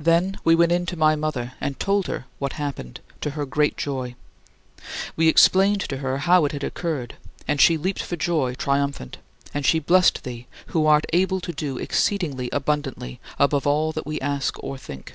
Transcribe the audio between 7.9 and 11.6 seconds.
for joy triumphant; and she blessed thee, who art "able to